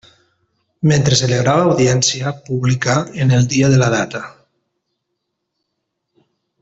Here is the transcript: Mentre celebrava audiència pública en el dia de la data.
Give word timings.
Mentre 0.91 1.17
celebrava 1.19 1.65
audiència 1.73 2.33
pública 2.47 2.95
en 3.25 3.35
el 3.41 3.47
dia 3.53 3.69
de 3.75 3.79
la 3.83 3.91
data. 3.97 4.23